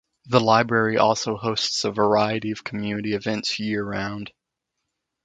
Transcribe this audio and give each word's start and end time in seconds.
The 0.25 0.39
library 0.39 0.97
also 0.97 1.37
hosts 1.37 1.83
a 1.85 1.91
variety 1.91 2.49
of 2.49 2.63
community 2.63 3.13
events 3.13 3.59
year 3.59 3.83
round. 3.85 4.31